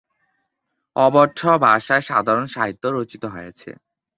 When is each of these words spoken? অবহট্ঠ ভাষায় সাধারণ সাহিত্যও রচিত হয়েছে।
অবহট্ঠ 0.95 1.39
ভাষায় 1.65 2.03
সাধারণ 2.09 2.45
সাহিত্যও 2.47 2.95
রচিত 2.97 3.23
হয়েছে। 3.33 3.69